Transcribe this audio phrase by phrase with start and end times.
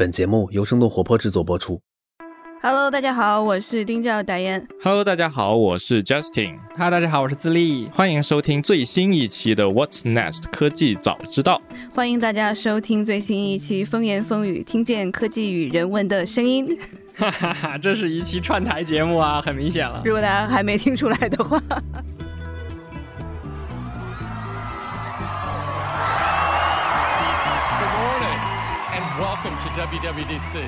[0.00, 1.78] 本节目由生动活泼制作播出。
[2.62, 4.66] Hello，大家好，我是丁教导演。
[4.82, 7.86] Hello，大家好，我是 Justin，Hello，大家好，我是自立。
[7.92, 11.60] 欢迎收听最新一期的 What's Next 科技早知道。
[11.94, 16.78] 欢迎大家收听最新一期《风言风语》，听见科技与人文的声音。
[17.14, 20.00] 哈哈哈，这是一期串台节目啊，很明显了。
[20.06, 21.62] 如果大家还没听出来的话，
[29.80, 30.58] WWDC.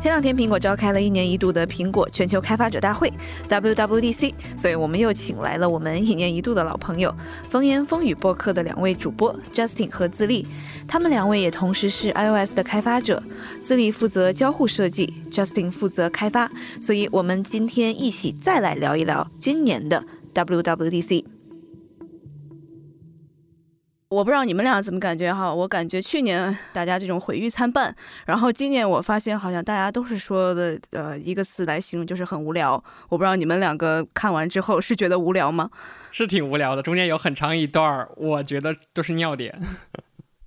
[0.00, 3.12] 前两天苹果召开了一年一度的苹果全球开发者大会
[3.48, 7.12] WWDC，所以我们又请来了我们一年一度的老朋友
[7.50, 10.46] 风言风语播客的两位主播 Justin 和自立，
[10.86, 13.20] 他们两位也同时是 iOS 的开发者，
[13.60, 16.48] 自立负责交互设计，Justin 负责开发，
[16.80, 20.00] 所以我们今天一起再来聊一聊今年的
[20.32, 21.33] WWDC。
[24.08, 27.94] 我不知道你们俩怎么感觉哈，我感觉去年大家这种毁誉参半，
[28.26, 32.72] 然后今年我发现好像大家都是说的，呃，一个词来形容就是很无聊。
[33.08, 35.68] 我不知道你们两个看完之后是觉得无聊吗？
[36.12, 39.58] 是挺无聊的，中间有很长一段儿，我觉得都是尿点。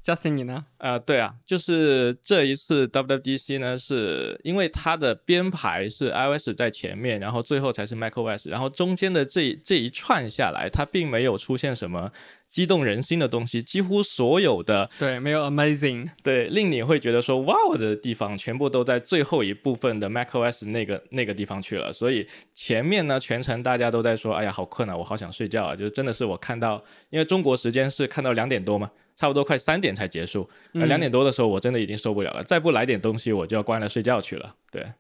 [0.08, 0.63] Justin，你呢？
[0.77, 12.09] 呃，对啊，就是这一次 WWDC 呢，是因为它的编排是 iOS 在前面，然后最后才是 macOS，然后中间的这这一串下来，它并没有出现什么
[12.47, 16.09] 激动人心的东西，几乎所有的对，没有 amazing。
[16.23, 21.91] 对令你会觉得说哇哦的地方，全部都在最后一部分的 macOS 那个那个地方去了。
[21.91, 28.89] 所以前面呢，全程大家都在说，哎呀，好困啊，我好想睡觉啊，就是真的是我看到，因为中国时间是看到两点多嘛。
[29.18, 34.56] 差不多快三点才结束，那两点多的时候我真的已经受不了了，再不来点东西我就要关了睡觉去了。
[34.72, 34.94] 对，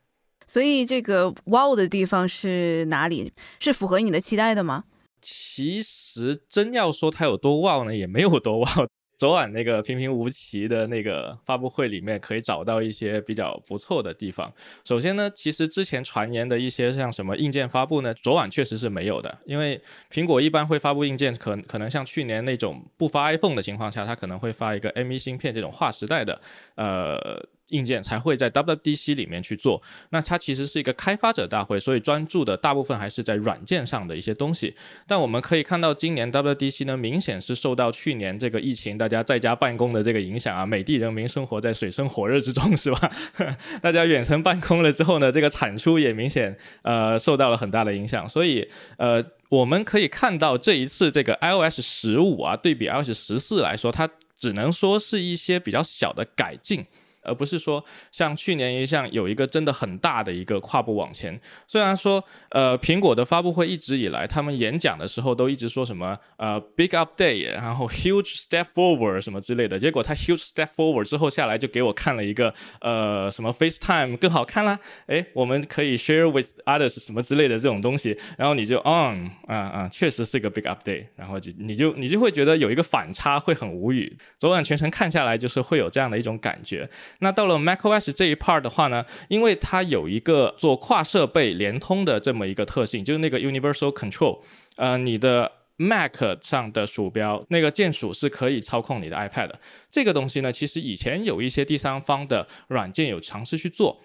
[0.47, 3.31] 所以这个 wow 的地方是哪里？
[3.59, 4.85] 是符合你的期待的吗？
[5.21, 8.87] 其实真要说它有多 wow 呢，也没有多 wow。
[9.17, 14.53] 昨晚那个平平无奇的那个发布会里面，可以找到一些比较不错的地方。
[14.85, 26.39] 首先呢，其实之前传言的一些像什么硬件发布呢，昨晚确实是没有的，因为苹果一般会发布硬件，可可能像去年那种不发 iPhone 的情况下，它可能会发一个 M1 芯片这种划时代的
[26.75, 27.43] 呃。
[27.69, 34.75] 硬件才会在 WDC 里面去做，那它其实是一个开发者大会，所以专注的大部分还是在软件上的一些东西。
[35.05, 43.11] 但我们可以看到，今年 WDC 呢，明显是受到去年这个疫情大家在家办公的这个影响啊，美的人民生活在水深火热之中，是吧？
[43.81, 49.23] 大家远程办公了之后呢，这个产出也明显呃受到了很大的影响，所以呃。
[49.49, 56.85] 我们可以看到这一次这个 iOS 十五啊，对比 iOS 十四来说，它只能说是一些比较小的改进。
[57.27, 61.39] 而不是说像去年一样有一个真的很大的一个跨步往前。
[61.67, 69.77] 虽然说，呃，苹果的发布会一直以来，他们演讲的时候都一直说什么呃 big update，然后 huge step forward 什么之类的。
[69.77, 84.17] 结果他 huge step forward 之后下来就给我看了一个呃什么 FaceTime 更好看啦，诶，我们可以 share with others 什么之类的这种东西，然后你就 on 啊啊，确实是个 big update，然后就你就你就会觉得有一个反差，会很无语。
[84.39, 86.89] 昨晚全程看下来，就是会有这样的一种感觉。
[87.19, 94.39] 那到了 macOS 这一 part 的话呢，因为它有一个做跨设备联通的这么一个特性，就是那个 Universal Control，
[94.75, 99.59] 呃，你的 Mac 上的鼠标那个键鼠是可以操控你的 iPad 的。
[99.89, 104.01] 这个东西呢，其实以前有一些第三方的软件有尝试去做。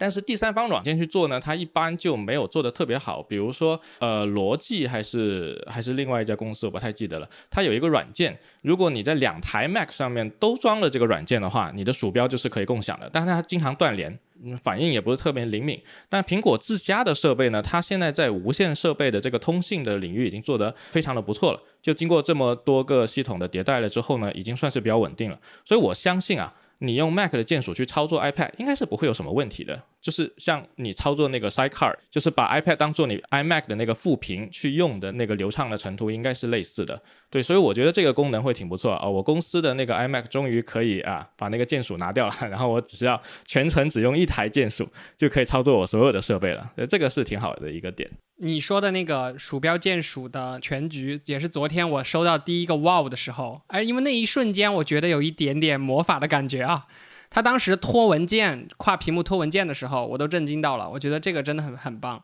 [0.00, 3.22] 但是第三方软件去做呢，它一般就没有做的特别好。
[3.22, 7.28] 比如说，呃，罗技还是还是另外一家公司，我不太记得了。
[7.50, 13.10] 它有一个软件，如果你在两台 Mac 上面都装了这个软件的话，你的鼠标就是可以共享的。
[13.12, 14.18] 但是它经常断连，
[14.62, 15.78] 反应也不是特别灵敏。
[16.08, 21.60] 但苹果自家的设备呢，它现在在无线设备的这个通信的领域已经做得非常的不错了。
[21.82, 25.38] 就经过这么多个系统的迭代了之后呢，已经算是比较稳定了。
[25.66, 26.54] 所以我相信啊。
[26.82, 29.82] 你用 Mac 的键鼠去操作 iPad，应该是不会有什么问题的。
[30.00, 37.02] 就是像你操作那个 Sidecar，就是把 iPad 当做你 iMac 的那个副屏去用的那个流畅的程度，应该是类似的。
[37.28, 46.70] 对，所以我觉得这个功能会挺不错啊、我公司的那个 iMac 终于可以啊把那个键鼠拿掉了， 然后我只需要全程只用一台键鼠就可以操作我所有的设备了。
[46.88, 48.10] 这个是挺好的一个点。
[48.42, 56.86] 你说的那个鼠标键鼠的全局，也是昨天我收到第一个 wow 的时候，哎，因为那一瞬间我觉得有一点点魔法的感觉啊。
[57.30, 60.90] 他当时拖文件、跨屏幕拖文件的时候，我都震惊到了。
[60.90, 62.22] 我觉得这个真的很很棒。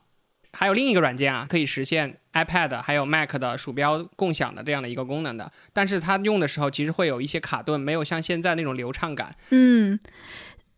[0.52, 9.36] 还有另一个软件啊，可以实现 iPad 还有 Mac 的鼠标共享的这样的一个功能的，但是它用的时候其实会有一些卡顿，没有像现在那种流畅感。
[9.50, 10.00] 嗯，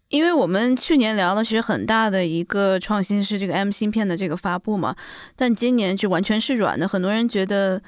[0.09, 4.97] 因为我们去年聊的其实很大的一个创新是这个 M 芯片的这个发布嘛，
[5.37, 6.89] 但今年就完全是软的。
[6.89, 7.81] 很多人觉得，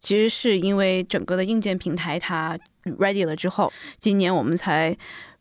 [0.00, 2.58] 其实是因为整个的硬件平台它
[2.98, 4.96] ready 了之后，今年我们才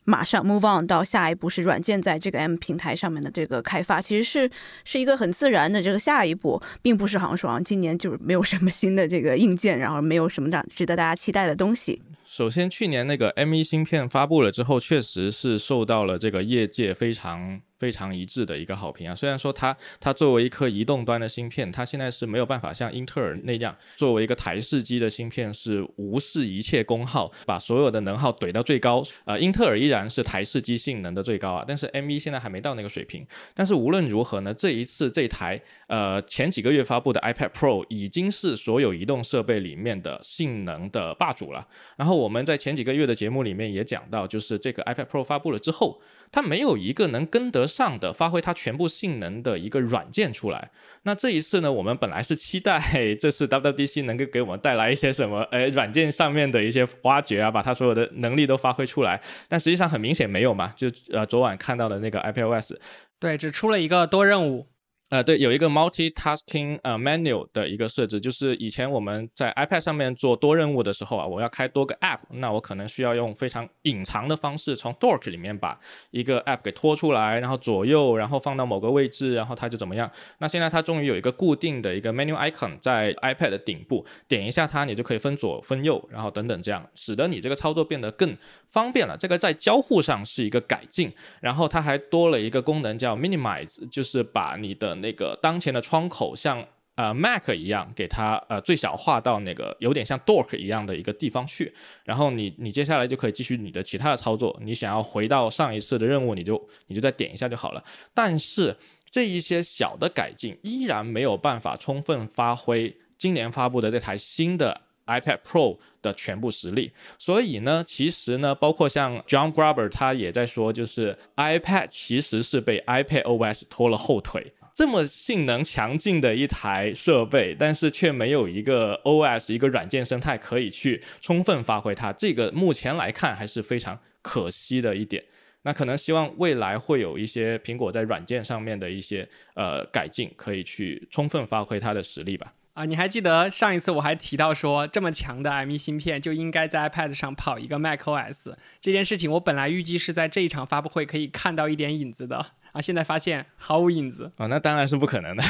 [0.05, 4.49] 马上 move on 到下一步是软件在这个 M 平台上面的这个开发，其实是
[4.85, 12.01] 是一个很自然的这个下一步，并不是好像说啊今年就是没有什么新的这个硬件，然后没有什么值值得大家期待的东西。
[12.25, 17.59] 首先，去年那个 M1 芯片发布了之后，确实是受到了这个业界非常。
[17.85, 19.13] 非常一致的一个好评啊！
[19.13, 29.03] 虽然说它它作为一颗移动端的芯片，它现在是没有办法像英特尔那样作为一个台式机的芯片是无视一切功耗，把所有的能耗怼到最高。
[29.25, 33.23] 呃，英特尔依然是台式机性能的最高啊，但是 M1 现在还没到那个水平。
[33.53, 41.67] 但是无论如何呢，这一次这台呃前几个月发布的 iPad Pro 已经是所有移动设备里面的性能的霸主了。
[41.97, 46.01] 然后我们在前几个月的节目里面也讲到，就是这个 iPad Pro 发布了之后。
[46.31, 50.71] 它没有一个能跟得上的发挥它全部性能的一个软件出来。
[51.03, 52.79] 那这一次呢，我们本来是期待
[53.19, 59.21] 这次 WDC 能够给我们带来一些什么，呃，软件上面的一些挖掘啊，把它所有的能力都发挥出来。
[59.47, 62.75] 但实际上很明显没有嘛，就呃昨晚看到的那个 IPOS
[63.19, 64.67] 对，只出了一个多任务。
[65.15, 75.79] 呃，对，有一个 multi-tasking 呃 menu 的一个设置，就是以前我们在 iPad 上面做多任务的时候啊，我要开多个 app，那我可能需要用非常隐藏的方式从 Dock 里面把
[76.11, 80.11] 一个 app 给拖出来，然后左右，然后放到某个位置，然后它就怎么样。
[80.39, 88.35] 那现在它终于有一个固定的一个 menu icon 在 iPad 的顶部，点一下它，你就可以分左分右，然后等等这样，使得你这个操作变得更
[88.69, 89.15] 方便了。
[89.17, 91.09] 这个在交互上是一个改进，
[91.39, 96.65] 然后它还多了一个功能叫 minimize，就是把你的那个当前的窗口像
[96.95, 101.71] 呃 Mac 一样，给它呃最小化到那个有点像 Dock 一样的一个地方去，
[102.03, 104.59] 然后你你接下来就可以继续你的其他的操作。
[104.63, 107.83] 你想要回到上一次的任务，你就你就再点一下就好了。
[108.13, 108.75] 但是
[109.11, 116.91] 这一些小的改进依然没有办法充分发挥今年发布的这台新的 iPad Pro 的全部实力。
[117.19, 124.53] 所以呢，其实呢，包括像 John Gruber 他也在说，就是 iPad 其实是被 iPad OS 拖了后腿。
[124.75, 135.23] 这么性能强劲的一台设备，但是却没有一个 OS 一个软件生态可以去充分发挥它，这个目前来看还是非常可惜的一点。
[135.61, 142.53] 那可能希望未来会有一些苹果在软件上面的一些呃改进，可以去充分发挥它的实力吧。
[142.73, 152.45] 啊，你还记得上一次我还提到说，这么强的 M1 芯片就应该在 iPad 上跑一个 macOS 这件事情，我本来预计是在这一场发布会可以看到一点影子的。
[152.75, 152.81] 啊！
[152.81, 155.43] 现在发现毫无影子啊，那当然是不可能的。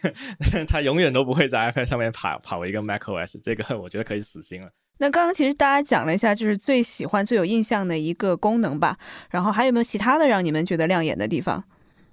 [0.68, 4.68] 它永远都不会在 iPad 上面跑跑一个 macOS，这个我觉得可以死心了。
[4.98, 8.98] 那刚刚其实大家讲了一下，就是最喜欢、最有印象的一个功能吧。
[9.30, 11.64] 然后还有没有其他的让你们觉得亮眼的地方？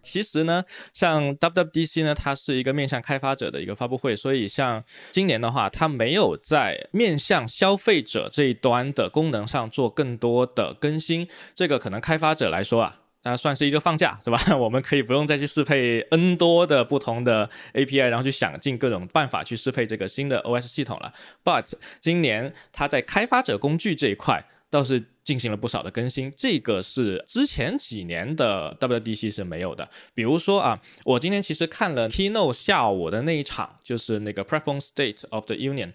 [0.02, 0.64] 其实呢，
[0.94, 4.82] 像 WWDC 呢，它是一个面向开发者的一个发布会，所以像
[5.12, 11.28] 今年的话，它没有在面向消费者这一端的功能上做更多的更新。
[11.54, 13.02] 这个可能开发者来说啊。
[13.26, 14.38] 那算是一个放假，是吧？
[14.56, 21.12] 我们可以不用再去适配 N 多的不同的 API，然后去想尽各种办法去适配这个新的 OS 系统了。
[21.44, 25.15] But 今年它在开发者工具这一块倒是。
[25.26, 29.90] 进行了不少的更新，这个是之前几年的 WDC 是没有的。
[30.14, 35.94] 比如说啊，我今天其实看了 Keynote 下午的那一场，就是那个 Platform State of the Union。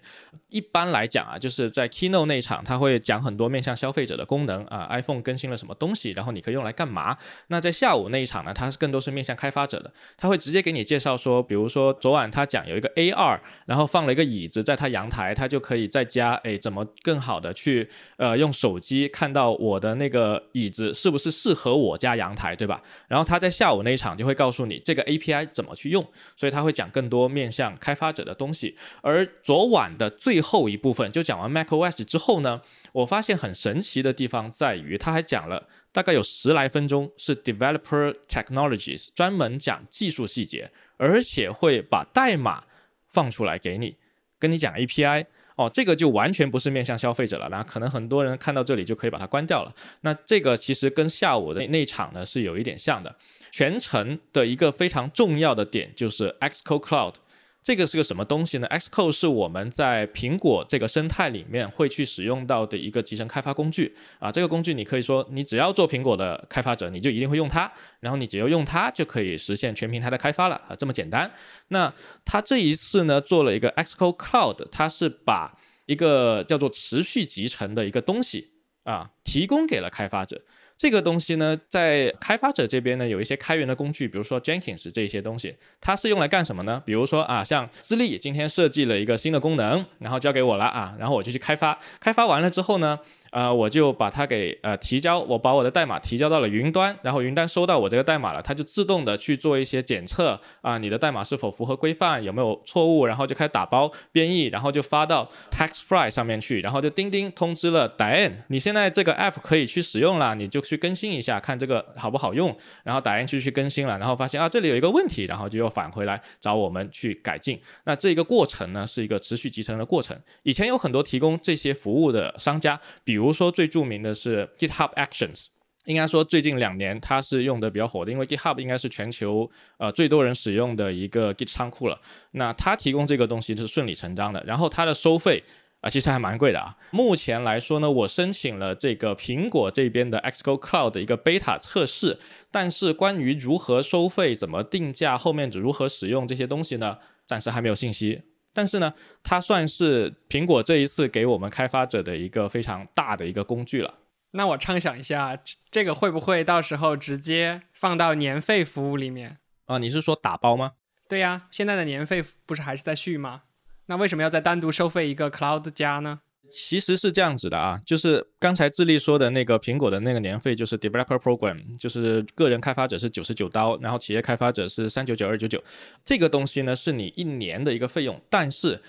[0.49, 7.17] 一般来讲啊，就是在 Keynote 那一场，他会讲很多面向消费者的功能啊，iPhone 更新了什么东西，然后你可以用来干嘛。
[7.47, 19.07] 那在下午那一场呢，它是更多是面向开发者的，他会直接给你介绍说，比如说昨晚他讲有一个 AR，然后放了一个椅子在他阳台，他就可以在家哎怎么更好的去呃用手机。
[19.21, 22.81] 看到我的那个椅子是不是适合我家阳台，对吧？
[23.07, 26.03] 然后他在下午那一场就会告诉你这个 API 怎么去用，
[26.35, 28.75] 所以他会讲更多面向开发者的东西。
[29.03, 32.61] 而昨晚的最后一部分就讲完 macOS 之后呢，
[32.93, 42.63] 我发现很神奇的地方在于，他还讲了大概有十来分钟是 developer technologies，专门讲技术细节，而且会把代码
[43.07, 43.97] 放出来给你，
[44.39, 45.27] 跟你讲 API。
[45.61, 49.73] 哦，这个就完全不是面向消费者了，那可能很多人看到这里就可以把它关掉了。
[50.01, 53.15] 那这个其实跟下午的那场呢是有一点像的。
[53.51, 57.15] 全程的一个非常重要的点就是 XCO Cloud。
[57.63, 64.31] 这个是个什么东西呢？Xcode 是我们在苹果这个生态里面会去使用到的一个集成开发工具啊。
[64.31, 71.31] 这个工具你可以说，你只要做苹果的开发者，你就一定会用它，然后你只要用它就可以实现全平台的开发了啊，这么简单。
[71.67, 71.93] 那
[72.25, 78.49] 它这一次呢，做了一个 Xcode Cloud，它是把一个叫做持续集成的一个东西
[78.85, 80.41] 啊，提供给了开发者。
[80.81, 86.81] 这个东西呢，在开发者这边呢，有一些开源的工具，比如说 Jenkins 这些东西，它是用来干什么呢？
[86.83, 92.97] 比如说啊，像资历今天设计了一个新的功能，然后交给我了啊，然后我就去开发，开发完了之后呢，
[93.31, 117.59] 呃，我就把它给呃提交，我把我的代码提交到了云端，然后云端收到我这个代码了，它就自动的去做一些检测啊，你的代码是否符合规范，有没有错误，然后就开始打包编译，然后就发到 TaxFly 上面去，然后就钉钉通知了 Diane，你现在这个 app 可以去使用了，你就去更新一下，看这个好不好用，然后 Diane 就去更新了，然后发现啊这里有一个问题，然后就又返回来找我们去改进。
[117.85, 120.19] 那这个过程呢是一个持续集成的过程。
[120.43, 125.45] 以前有很多提供这些服务的商家，比如比如说最著名的是 GitHub Actions。
[125.85, 131.99] 应该说，最近两年它是用的比较火的，因为 GitHub 应该是全球呃最多人使用的一个 Git 仓库了。
[132.31, 135.43] 那它提供这个东西是顺理成章的，然后它的收费
[135.81, 136.75] 啊其实还蛮贵的啊。
[136.89, 142.17] 目前来说呢，我申请了这个苹果这边的 Xgo Cloud 的一个 beta 测试，
[142.49, 148.23] 但是关于如何收费、怎么定价、后面如何使用这些东西呢，暂时还没有信息。
[148.53, 148.93] 但是呢，
[149.23, 153.99] 它算是苹果这一次给我们开发者的一个非常大的一个工具了。
[154.31, 155.37] 那我畅想一下，
[155.69, 159.77] 这个会不会到时候直接放到年费服务里面啊？
[159.77, 160.73] 你是说打包吗？
[161.09, 163.43] 对呀，现在的年费不是还是在续吗？
[163.87, 166.21] 那为什么要再单独收费一个 Cloud 加呢？
[166.51, 175.63] 其实是这样子的啊，就是刚才智利说的那个苹果的那个年费，就是 Developer Program，就是个人开发者是九十九刀，然后企业开发者是三九九二九九。
[176.03, 178.81] 这个东西呢，是你一年的一个费用，但是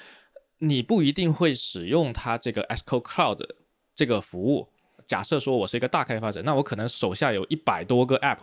[0.58, 3.40] 你不一定会使用它这个 Xcode Cloud
[3.94, 4.68] 这个服务。
[5.06, 8.38] 假设说我是一个大开发者，那我可能手下有一百多个 app，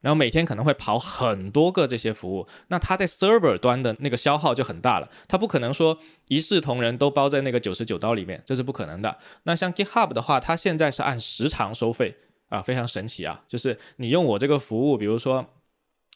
[0.00, 5.10] 然后每天可能会跑很多个这些服务，那它在 server 端的那个消耗就很大了。
[5.26, 9.18] 它不可能说一视同仁都包在那个九十九刀里面，这是不可能的。
[9.42, 12.16] 那像 GitHub 的话，它现在是按时长收费
[12.48, 15.46] 啊，非常神奇啊，就是你用我这个服务，比如说。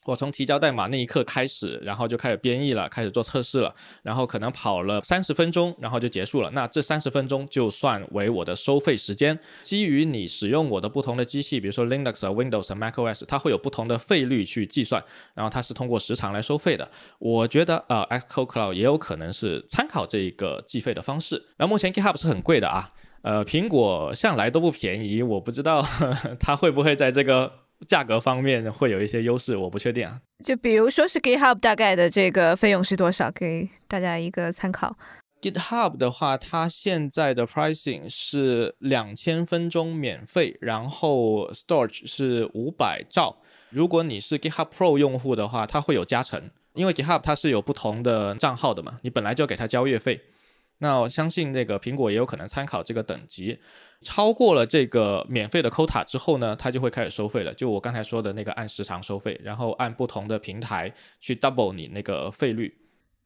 [0.05, 6.51] 我从提交代码那一刻开始，然后就开始编译了，开始做测试了，然后可能跑了三十分钟，然后就结束了。
[6.51, 9.39] 那这三十分钟就算为我的收费时间。
[9.63, 15.03] 基于你使用我的不同的机器，比如说 Linux、Windows、MacOS，它会有不同的费率去计算，
[15.35, 16.91] 然后它是通过时长来收费的。
[17.21, 21.45] 我觉得呃，XCO Cloud 也有可能是参考这一个计费的方式。
[21.59, 22.91] 那目前 GitHub 是很贵的啊，
[23.23, 25.87] 呃，苹果向来都不便宜，我不知道
[26.41, 27.62] 它会不会在这个。
[27.87, 30.21] 价格方面会有一些优势，我不确定啊。
[30.45, 34.97] 就比如说是 GitHub 大概的这个费用是多少，给大家一个参考。
[35.41, 43.39] GitHub 的话，它现在的 pricing 是两千分钟免费，然后 storage 是五百兆。
[43.71, 50.21] 如果你是 GitHub Pro 用户的话，它会有加成，因为 GitHub 它是有不同的账号的嘛，你本来就给它交月费。
[50.83, 53.61] 那我相信那个苹果也有可能参考这个等级。
[54.01, 57.55] 超过了这个免费的 quota 之后呢，它就会开始收费了。
[57.55, 62.77] 就我刚才说的那个按时长收费，然后按不同的平台去 double 你那个费率。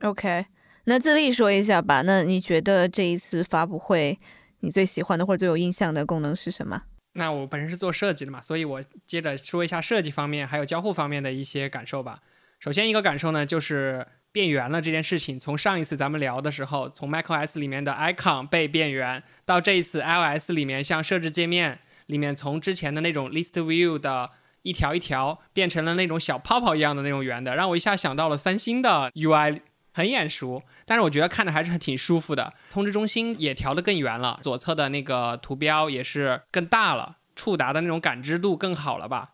[0.02, 0.44] OK，
[0.84, 2.02] 那自立说一下吧。
[2.02, 4.18] 那你觉得这一次发布会
[4.60, 6.82] 你最喜欢的或者最有印象的功能是什么？
[7.14, 12.18] 那我本身是做设计的嘛，所以我接着说一下设计方面还有交互方面的一些感受吧。
[12.60, 14.06] 首先一个感受呢，就是。
[14.36, 21.78] 变圆了这件事情，从上一次咱们聊的时候，从 macOS 里面的 icon 被变圆，到这一次 iOS 里面，像设置界面
[22.08, 24.28] 里面，从之前的那种 list view 的
[24.60, 29.62] 一条一条，变成了那种小泡泡一样的那种圆的，让我一下想到了三星的 UI，
[29.94, 30.62] 很眼熟。
[30.84, 32.52] 但是我觉得看着还是挺舒服的。
[32.70, 39.30] 通知中心也调得更圆了，左侧的那个图标也是更大了，触达的那种感知度更好了吧。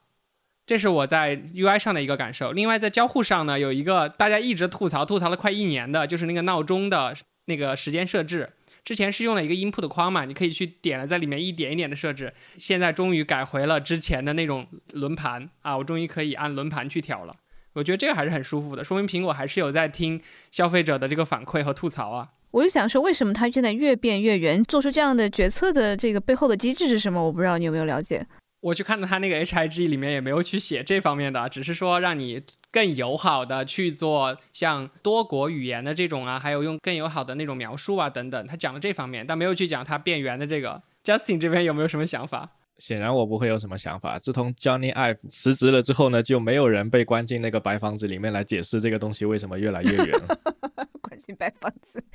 [0.73, 2.53] 这是我在 UI 上的一个感受。
[2.53, 7.15] 另外，在交互上呢，有一个大家一直吐槽、吐槽了快一年的，就是那个闹钟的
[7.45, 8.49] 那个时间设置。
[8.83, 12.33] 之前是用了一个 input 框嘛，你可以去点了，在里面一点一点的设置。
[12.57, 17.37] 现在终于改回了之前的那种轮盘啊，我终于可以按轮盘去调了。
[17.75, 20.19] 我觉得这个还是很舒服的，说明苹果还是有在听
[20.51, 22.31] 消费者的这个反馈和吐槽啊。
[22.53, 24.65] 我就想说，为什么它现在越变越圆？
[24.65, 27.23] 做出这样的决策的这个背后的机制是什么？
[27.23, 28.27] 我不知道你有没有了解。
[28.63, 40.81] 我去看到他那个 H I G 里面也没有去写这方面的，只是说让你更友好的去做像多国语言的这种啊，还有用更友好的那种描述啊等等，他讲了这方面，但没有去讲他变圆的这个。
[41.03, 42.51] Justin 这边有没有什么想法？
[42.79, 44.17] 显然我不会有什么想法。
[44.17, 50.21] 自从 Johnny Ive 辞职了之后呢，就没有人被关进那个白房子里面来解释这个东西为什么越来越圆。
[51.03, 52.05] 关进白房子。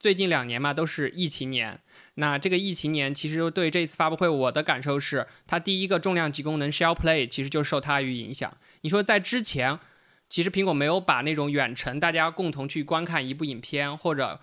[0.00, 1.78] 最近两年嘛，都是疫情年。
[2.14, 8.56] 那这个疫情年，其实对这次发布会，我的感受是，它第一个重量级功能 Share Play 其实就受它于影响。
[8.82, 9.78] 你说在之前，
[10.28, 14.40] 其实苹果没有把那种远程大家共同去观看一部影片，或者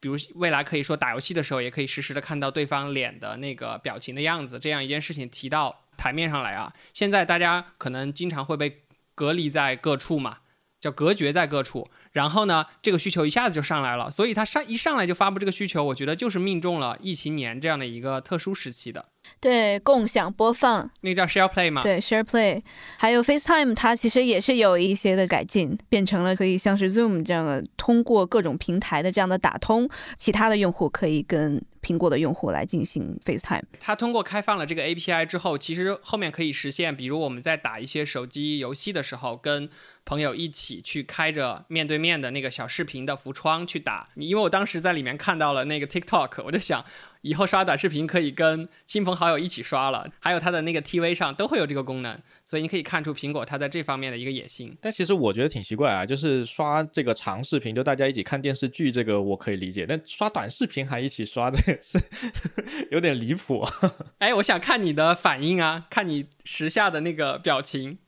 [0.00, 6.72] 比如未来可以说打游戏的时候，也可以实时的看到对方脸的那个表情的样子，这样一件事情提到台面上来啊。
[6.94, 8.82] 现在大家可能经常会被
[9.14, 10.38] 隔离在各处嘛。
[10.80, 19.06] 叫隔绝在各处，然后呢，这个需求一下子就上来了，所以它上一上来就发布这个需求，我觉得就是命中了疫情年这样的一个特殊时期的。
[19.40, 21.82] 对，共享播放，那个叫 Share Play 嘛？
[21.82, 22.62] 对，Share Play，
[22.96, 33.64] 还有 FaceTime，它其实也是有一些的改进，变成了可以像是 Zoom 这样的，通过各种平台的这样的打通，其他的用户可以跟苹果的用户来进行 FaceTime。
[33.78, 39.68] 它通过开放了这个 API 之后，其实后面可以实现，比如我们在打一些手机游戏的时候，跟
[40.08, 44.08] 朋友一起去开着面对面的那个小视频的浮窗去打。
[44.14, 46.82] 因为我当时在里面看到了那个 TikTok，我就想。
[47.22, 54.72] 以后刷短视频可以跟亲朋好友一起刷了，还有它的那个 TV 上都会有这个功能，所以你可以看出苹果它在这方面的一个野心。
[54.80, 61.98] 但其实我觉得挺奇怪啊，就是刷这个长视频，就大家一起看电视剧，这个我可以理解，但刷短视频还一起刷，这个是
[62.92, 63.66] 有点离谱。
[64.18, 67.98] 哎，我想看你的反应啊，看你时下的那个表情。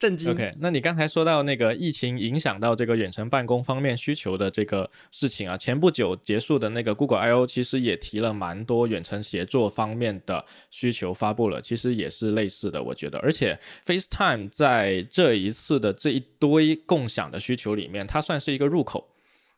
[0.00, 0.32] 震惊。
[0.32, 13.18] OK，那你刚才说到那个疫情影响到这个远程办公方面需求的这个事情啊，前不久结束的那个 Google I/O 其实也提了蛮多远程协作方面的需求发布了，其实也是类似的，我觉得。
[13.18, 19.06] 而且 FaceTime 在这一次的这一堆共享的需求里面，它算是一个入口。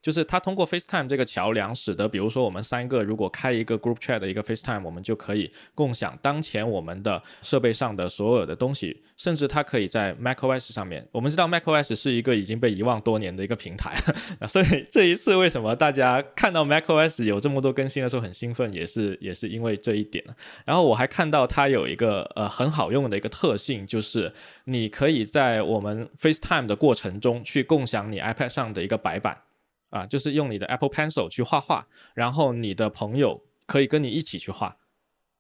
[0.02, 11.06] 就是它通过 FaceTime 这个桥梁，使得比如说我们三个如果开一个 Group Chat 的一个 FaceTime，我们就可以共享当前我们的设备上的所有的东西，甚至它可以在 macOS 上面。
[11.12, 13.94] 我们知道 macOS 是一个已经被遗忘多年的一个平台，
[14.48, 20.24] 所以这一次为什么大家看到 macOS 有这么多更新的时候很兴奋，也是也是因为这一点。
[20.64, 24.32] 然后我还看到它有一个呃很好用的一个特性，就是
[24.64, 29.36] 你可以在我们 FaceTime 的过程中去共享你 iPad 上的一个白板。
[29.92, 34.78] 啊，就是用你的 Apple Pencil 去画画，然后你的朋友可以跟你一起去画，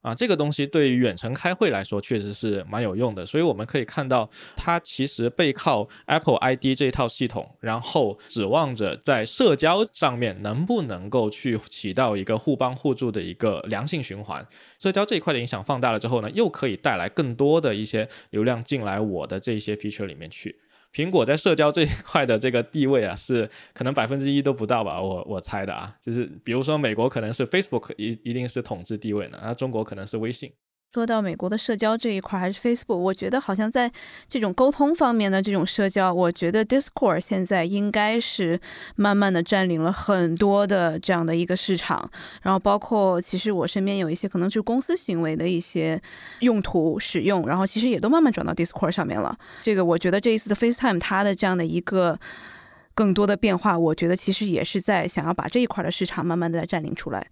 [0.02, 3.24] 啊，这个东西对于远程开会来说确实是蛮有用的。
[3.24, 14.46] 所以我们可以看到，它其实背靠 Apple ID 这一套系统，然后指望着在社交上面能不能够去起到一个互帮互助的一个良性循环。
[14.78, 20.60] 社交这一块的影响放大了之后呢，又可以带来更多的一些流量进来我的这些 feature 里面去。
[20.92, 30.52] 苹果在社交这一块的这个地位啊，是可能百分之一都不到吧，我我猜的啊，就是比如说美国可能是 Facebook 一一定是统治地位呢，而中国可能是微信。
[30.94, 33.90] 说到美国的社交这一块，还是 Facebook，我觉得好像在
[34.28, 38.60] 这种沟通方面的这种社交，我觉得 Discord 现在应该是
[38.96, 42.10] 慢慢的占领了很多的这样的一个市场。
[42.42, 45.98] 然后包括其实我身边有一些可能是公司行为的一些
[46.40, 49.34] 用途使用，然后其实也都慢慢转到 Discord 上面了。
[49.62, 52.20] 这个我觉得这一次的 FaceTime 它的这样的一个
[52.94, 57.26] 更多的变化，我觉得其实也是在想要把这一块的市场慢慢的占领出来。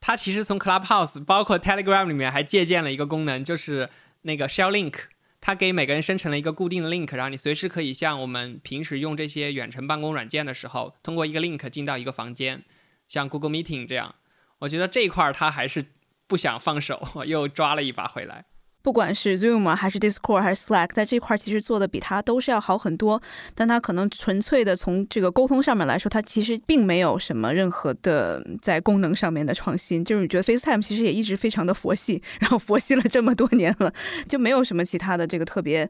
[0.00, 3.88] 它其实从 Clubhouse 包括 Telegram 里面还借鉴了一个功能，就是
[4.22, 4.94] 那个 Shell Link，
[5.40, 12.64] 它给每个人生成了一个固定的 link，然后你随时可以像我们平时用这些远程办公软件的时候，通过一个 link 进到一个房间，
[13.06, 14.14] 像 Google Meeting 这样。
[14.60, 15.84] 我觉得这一块儿它还是
[16.26, 18.44] 不想放手， 又抓了一把回来。
[18.82, 23.20] 不管是 Zoom 还是 Discord 还是 Slack，在这块其实做的比它都是要好很多，
[23.54, 30.04] 但它可能纯粹的从这个沟通上面来说，它其实并没有什么任何的在功能上面的创新。
[30.04, 33.92] 就是你觉得 FaceTime 其实也一直非常的佛系，然后佛系了这么多年了，
[34.26, 35.88] 就没有什么其他的这个特别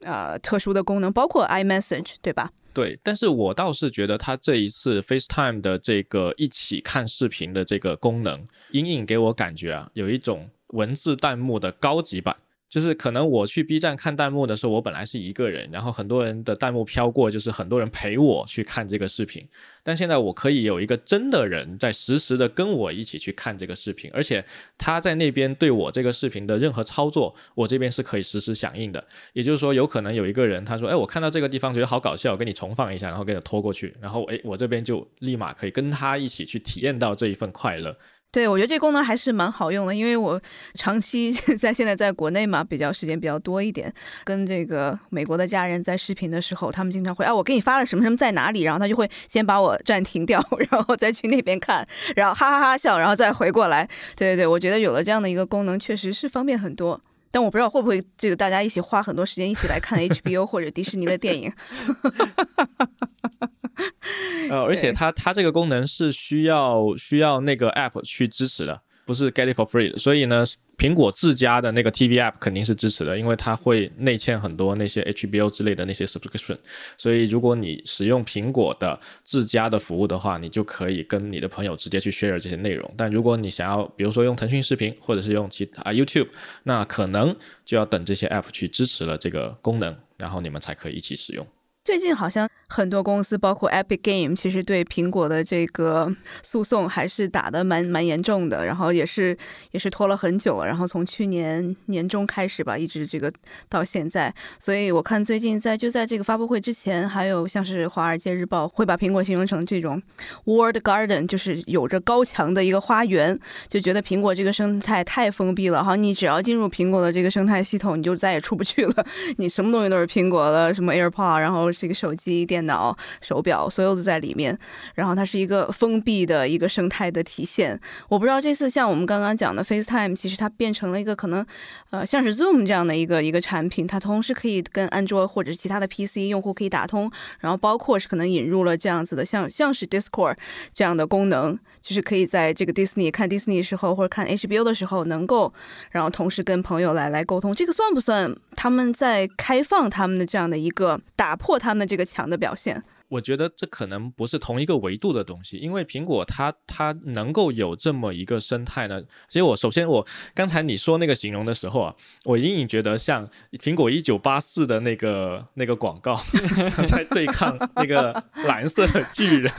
[0.00, 2.50] 呃特殊的功能，包括 iMessage，对吧？
[2.72, 10.48] 对，但是我倒是觉得它这一次 FaceTime 的这个一起看视频的这个功能，隐隐给我感觉啊，有一种。
[10.68, 12.36] 文字弹幕的高级版，
[12.68, 19.46] 就是可能我去 B 站看弹幕的时候，我本来是一个人，然后很多人的弹幕飘过，就是很多人陪我去看这个视频。
[19.86, 24.42] 但现在我可以有一个真的人在实时的跟我一起去看这个视频，而且
[24.78, 29.06] 他在那边对我这个视频的任何操作，我这边是可以实时响应的。
[29.34, 37.94] 也就是说，有可能有一个人他说：“哎，我看到这个地方觉得好搞笑，我给你重放一下，然后给你拖过去，然后哎，我这边就立马可以跟他一起去体验到这一份快乐。”
[38.34, 40.40] 对，我觉得这功能还是蛮好用的，因为我
[40.74, 43.94] 长期 在现在在国内嘛，比较时间比较多一点，
[44.24, 53.88] 跟这个美国的家人在视频的时候，他们经常会啊，我给你发了什么什么在哪里，然后他就会先把我暂停掉，然后再去那边看，然后哈哈哈笑，然后再回过来。
[54.16, 57.00] 对对对，我觉得有了这样的一个功能，确实是方便很多。
[57.30, 61.52] 但我不知道会不会这个大家一起花很多时间一起来看 HBO 或者迪士尼的电影。
[64.50, 69.98] 呃，而且它它这个功能是需要需要那个 app 去支持的，不是 get it for free 的。
[69.98, 70.44] 所以呢，
[70.76, 76.58] 苹果自家的那个 TV app 肯定是支持的，因为它会内嵌很多那些 HBO 之类的那些 subscription。
[76.98, 82.88] 所以如果你使用苹果的自家的服务的话，你就可以跟你的朋友直接去 share 这些内容。
[82.96, 86.28] 但如果你想要，比如说用腾讯视频或者是用其他 YouTube，
[86.64, 87.34] 那可能
[87.64, 91.46] 就要等这些 app 去支持了这个功能，然后你们才可以一起使用。
[91.84, 96.10] 最近好像很多公司，包括 Epic Game，其实对苹果的这个
[96.42, 99.36] 诉讼还是打得蛮蛮严重的，然后也是
[99.70, 103.30] 也是拖了很久了，然后从去年年中开始吧，一直这个
[103.68, 104.34] 到现在。
[104.58, 110.02] 所以我看最近在就在这个发布会之前，还有像是《华尔街日报》会把苹果形容成这种
[110.46, 124.56] World Garden，就是有着高墙的一个花园，就觉得苹果这个生态太封闭了哈，你只要进入苹果的这个生态系统，你就再也出不去了， 你什么东西都是苹果的，什么 AirPod，然后这个手机、电脑、手表，所有都在里面。
[124.94, 127.78] 然后它是一个封闭的一个生态的体现。
[128.08, 131.44] 我不知道这次像我们刚刚讲的 FaceTime，其实它变成了一个可能，
[131.90, 137.10] 呃，像是 Zoom 这样的一个一个产品，它同时可以跟安卓或者其他的 PC 用户可以打通，
[137.40, 140.36] 然后包括是可能引入了这样子的，像像是 Discord
[140.72, 145.52] 这样的功能，就是可以在这个 Disney 看 Disney 时候或者看 HBO 的时候，能够
[145.90, 147.54] 然后同时跟朋友来来沟通。
[147.54, 152.82] 这个算不算他们在开放他们的这样的一个打破他们这个墙的表现？
[153.08, 159.00] 我觉得这可能不是同一个维度的东西，因为苹果它它能够有这么一个生态呢。
[159.28, 166.20] 其实我首先我刚才你说那个形容的时候啊，我隐隐觉得像苹果一九八四的那个那个广告
[166.86, 169.52] 在对抗那个蓝色的巨人，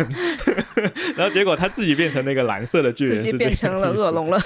[1.16, 4.40] 然后结果他自己变成那个蓝色的巨人，自己变成了恶龙了。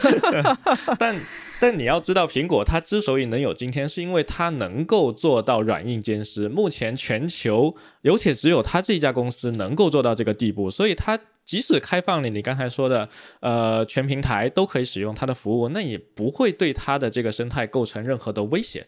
[0.98, 1.16] 但
[1.60, 6.48] 但你要知道，苹果它之所以能有今天，是因为它能够做到软硬兼施。
[6.48, 13.10] 目前全球，有且只有它这家公司能够做到这个地步，所以它即使开放了你刚才说的，
[13.42, 18.88] 呃，全平台都可以使用它的服务，那也不会对它的这个生态构成任何的威胁。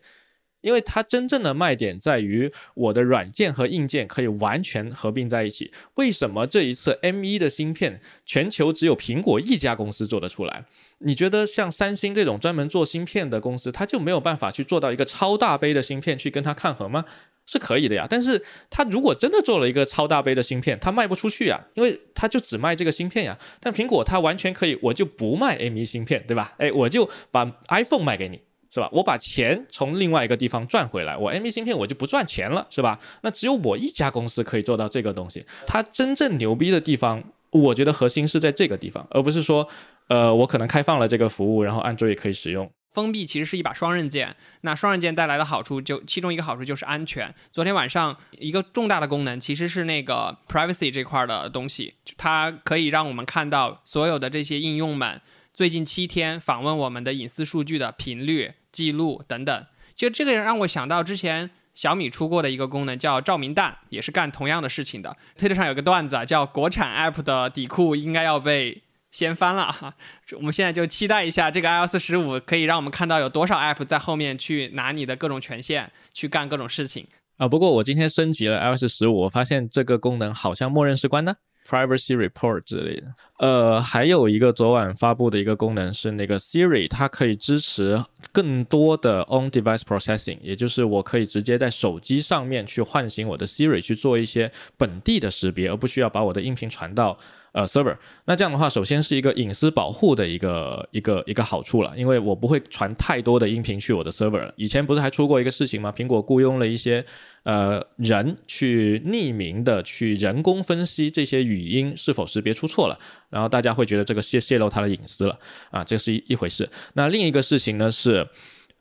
[0.62, 5.72] 因为它真正的卖点在于我的软件和硬件可以完全合并在一起。
[5.96, 10.66] 为什么这一次 M1 的芯片全球只有苹果一家公司做得出来？
[11.00, 17.06] 你觉得像三星这种专门做芯片的公司，它就没有办法去做到一个超大杯的芯片去跟它抗衡吗？
[17.48, 18.06] 是可以的呀。
[18.08, 23.36] 但是它如果真的做了一个超大杯的芯片，它卖不出去呀，因为它就只卖这个芯片呀。
[23.60, 26.54] 但苹果它完全可以，我就不卖 M1 芯片，对吧？
[26.60, 28.42] 哎，我就把 iPhone 卖给你。
[28.74, 28.90] 是吧？
[28.94, 33.00] 我把钱从另外一个地方赚回来，我 M1 芯片我就不赚钱了，是吧？
[33.22, 35.46] 那只有我一家公司可以做到这个东西。
[35.68, 39.68] 它真正牛逼的地方，我觉得核心是在这个地方，而不是说，
[40.08, 42.72] 呃，我可能开放了这个服务，然后安卓也可以使用。
[42.94, 47.34] 封闭其实是一把双刃剑，那双刃剑带来的好处就其中一个好处就是安全。
[47.50, 55.22] 昨天晚上一个重大的功能其实是那个 privacy 这块儿的东西，它可以让我们看到所有的这些应用们
[55.54, 58.54] 最近七天访问我们的隐私数据的频率。
[58.72, 65.18] 记录等等，其实这个让我想到之前小米出过的一个功能，叫照明弹，也是干同样的事情的。
[65.38, 69.94] 推特上有个段子啊，叫“国产 App 的底裤应该要被掀翻了”哈。
[70.38, 77.50] 我们现在就期待一下这个 iOS 十五可以让我们看到有多少 App 在后面去拿你的各种权限去干各种事情啊。
[77.50, 81.36] 不过我今天升级了 iOS 十五，我发现这个功能好像默认是关的。
[81.68, 83.08] Privacy Report 之类的，
[83.40, 97.18] 呃，还有一个昨晚发布的一个功能是那个 Siri，它可以支持更多的 On-Device Processing，也就是我可以直接在手机上面去唤醒我的 Siri 去做一些本地的识别，而不需要把我的音频传到。
[97.54, 104.50] 呃，server，那这样的话，首先是一个隐私保护的一个一个一个好处了，因为我不会传太多的音频去我的 server。
[104.56, 105.94] 以前不是还出过一个事情吗？
[105.96, 107.06] 苹果雇佣了一些
[107.44, 112.98] 呃人去匿名的去人工分析这些语音是否识别出错了，
[113.30, 115.38] 然后大家会觉得这个泄泄露他的隐私了
[115.72, 116.70] 啊，这是一一回事。
[116.94, 118.26] 那另一个事情呢是，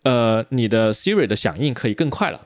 [0.05, 2.41] 呃，你的 Siri 的响应可以更快了。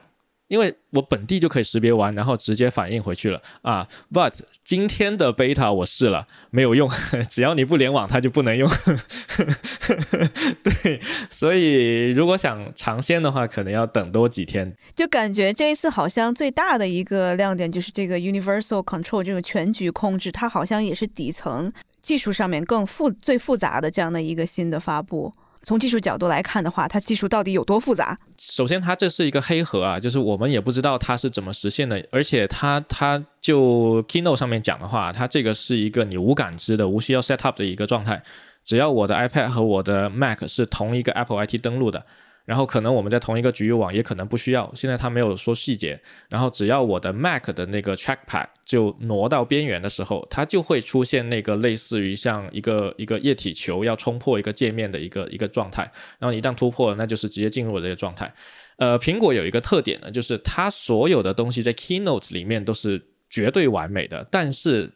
[0.47, 3.87] 因为我本地就可以识别完，然后直接反应回去了啊。
[4.11, 6.89] But 今天的 beta 我试了，没有用，
[7.27, 8.69] 只要你不联网，它就不能用。
[10.63, 14.75] 对，所以如果想尝鲜的话，可能要等多几天。
[14.95, 25.33] 就感觉这一次好像最大的一个亮点就是这个 Universal Control 这个全局控制，它好像也是底层技术上面更复最复杂的这样的一个新的发布。
[25.65, 28.15] 从技术角度来看的话，它技术到底有多复杂？
[28.37, 32.01] 首先，它这是一个黑盒啊，就是我们也不知道它是怎么实现的。
[32.11, 38.21] 而且，它它就 Keynote 上面讲的话，它这个是一个你无感知的、无需要 set up 的一个状态。
[38.63, 42.05] 只要我的 iPad 和我的 Mac 是同一个 Apple IT 登录的。
[42.45, 44.71] 然后可能我们在同一个局域网，也可能不需要。
[44.75, 45.99] 现在他没有说细节。
[46.29, 55.91] 然后只要我的 Mac 的那个 Trackpad 就挪到边缘的时候，它就会出现那个类似于像一个一个液体球要冲破一个界面的一个一个状态。
[56.19, 58.31] 然后一旦突破，那就是直接进入了这个状态。
[58.77, 64.91] 呃，苹果有一个特点呢，就是它所有的东西在 Keynote 里面都是绝对完美的，但是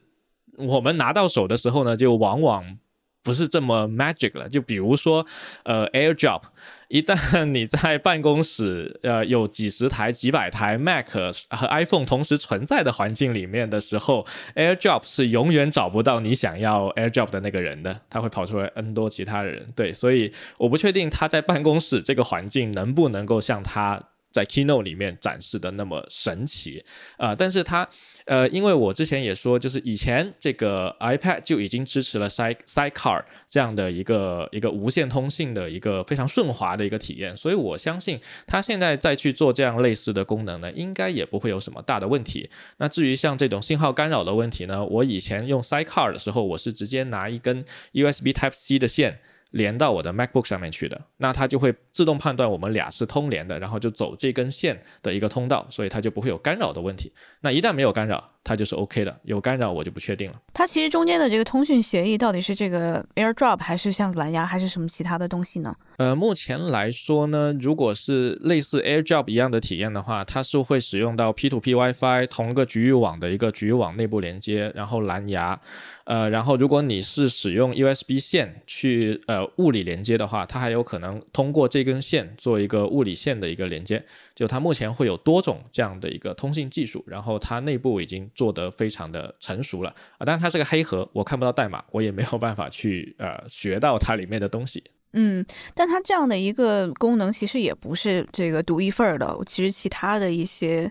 [0.57, 2.77] 我们拿到手的时候呢，就往往。
[3.21, 4.47] 不是这么 magic 了。
[4.47, 5.23] 就比如说，
[5.63, 6.41] 呃，AirDrop，
[6.89, 14.25] 一旦你在办公室，呃，有几十台、几百台 Mac 和 iPhone 同时存在的环境里面的时候
[14.55, 19.71] ，AirDrop 是永远找不到你想要 AirDrop 的那个人的，他会跑出来 N 多其他人。
[19.75, 23.99] 对，所以我不确定他在办公室这个环境能不能够像他。
[24.31, 26.83] 在 Keynote 里面展示的那么神奇
[27.17, 27.87] 啊、但是它
[28.25, 42.49] 呃，因为我之前也说，就是以前这个 iPad 就已经支持了 Side Sidecar 这样的一个一个无线通信的一个非常顺滑的一个体验，所以我相信它现在再去做这样类似的功能呢，应该也不会有什么大的问题。
[42.77, 49.19] 那至于像这种信号干扰的问题呢，我以前用 Sidecar 的时候，我是直接拿一根 USB Type C 的线。
[49.51, 57.11] 连到我的 MacBook 上面去的，那它就会自动判断我们俩是通连的，然后就走这根线的一个通道，所以它就不会有干扰的问题。
[57.41, 60.41] 那一旦没有干扰，它就是 OK 的；有干扰我就不确定了。
[60.51, 65.75] 它其实中间的这个通讯协议到底是这个 AirDrop 还是像蓝牙还是什么其他的东西呢？
[65.97, 75.59] 呃，目前来说呢，如果是类似 AirDrop 一样的体验的话，它是会使用到 P2P WiFi 同一个局域网的一个局域网内部连接，然后蓝牙。
[76.05, 84.03] 呃，然后如果你是使用 USB 线去呃物理连接的话，它还有可能通过这根线做一个物理线的一个连接。
[84.39, 90.23] 就它目前会有多种这样的一个通信技术，然后它内部已经做得非常的成熟了啊。
[90.23, 94.81] 当然它是个黑盒，我看不到代码，我也没有办法去呃学到它里面的东西。
[95.11, 100.89] 嗯，但它这样的一个功能其实也不是这个独一份儿的，其实其他的一些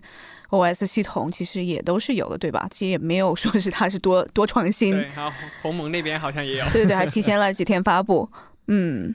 [0.50, 2.68] OS 系统其实也都是有的，对吧？
[2.70, 8.30] 其实也没有说是它是多多创新，对，然后鸿蒙那边好像也有，对对对，还提前了几天发布。
[8.66, 9.14] 嗯，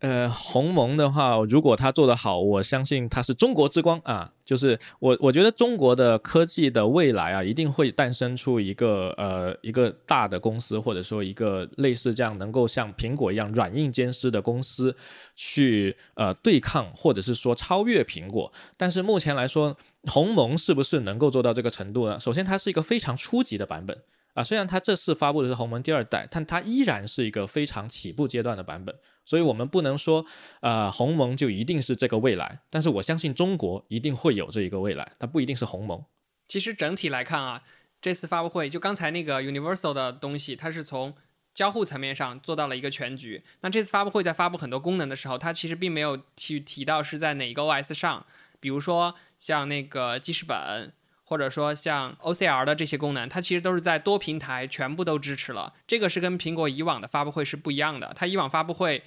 [0.00, 4.32] 呃，鸿蒙的话，如果它做得好，我相信它是中国之光啊。
[4.44, 14.96] 就是我，我觉得中国的科技的未来啊，一定会诞生出一个呃一个大的公司，或者说一个类似这样能够像苹果一样软硬兼施的公司，
[15.34, 18.52] 去呃对抗或者是说超越苹果。
[18.76, 22.18] 但是目前来说，鸿蒙是不是能够做到这个程度呢？
[22.18, 23.98] 首先，它是一个非常初级的版本。
[24.38, 30.24] 啊，虽然它这次发布的是鸿蒙第二代，但它依然是一个非常起步阶段的版本，所以我们不能说，
[30.60, 32.60] 呃，鸿蒙就一定是这个未来。
[32.70, 36.04] 但是我相信中国一定会有这一个未来，它不一定是鸿蒙。
[36.46, 37.64] 其实整体来看啊，
[38.00, 41.12] 这次发布会就刚才那个 Universal 的东西，它是从
[41.52, 43.42] 交互层面上做到了一个全局。
[43.62, 48.24] 那这次发布会在发布很多功能的时候，它其实并没有去提到是在哪个 OS 上，
[48.60, 50.92] 比如说像那个记事本。
[51.28, 55.74] 或者说像 OCR 的这些功能，它其实都是在多平台全部都支持了。
[55.86, 58.10] 这个是跟苹果以往的发布会是不一样的。
[58.16, 59.02] 它以往发布会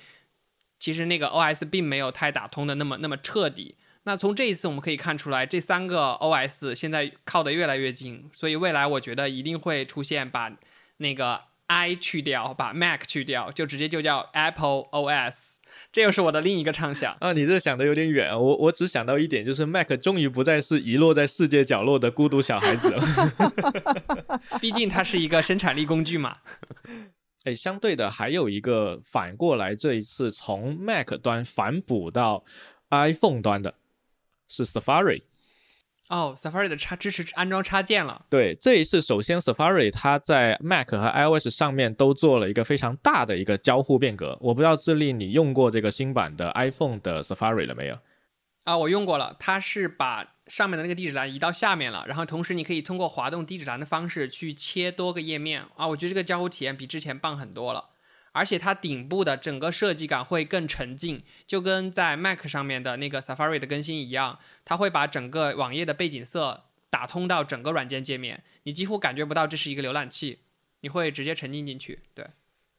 [0.79, 3.75] 其实那个 OS 并没有太打通的那么那么彻底。
[4.03, 10.51] 那从这一次我们可以看出来，这三个 OS 现在靠得越来越近，所以未来我觉得一定会出现把
[10.97, 15.55] 那个 i 去掉，把 Mac 去掉，就直接就叫 Apple OS。
[15.91, 17.33] 这又是我的另一个畅想啊！
[17.33, 24.41] 你这想的有点远，我我只想到一点，就是 Mac 终于不再是遗落在世界角落的孤独小孩子了。
[24.61, 26.37] 毕竟它是一个生产力工具嘛。
[27.43, 32.45] 哎，相对的还有一个反过来，这一次从 Mac 端反哺到
[32.89, 33.75] iPhone 端的
[34.47, 35.23] 是 Safari。
[36.11, 38.25] 哦，Safari 的插支持安装插件了。
[38.29, 44.37] 对，这一次首先 Safari 它在 Mac 和 iOS 上面都做了一个非常大的一个交互变革。
[44.41, 47.97] 我不知道智利你用过这个新版的 iPhone 的 Safari 了没有？
[48.65, 49.37] 啊，我用过了。
[49.39, 55.87] 它是把上面的那个地址栏移到下面了，然后同时你可以通过滑动地址栏的方式去切多个页面啊。
[55.87, 57.85] 我觉得这个交互体验比之前棒很多了。
[58.33, 70.39] 而且它顶部的整个设计感会更沉浸，就跟在 Mac 上面的那个 Safari 的更新一样，它会把整个网页的背景色打通到整个软件界面，你几乎感觉不到这是一个浏览器，
[70.81, 71.99] 你会直接沉浸进去。
[72.13, 72.25] 对，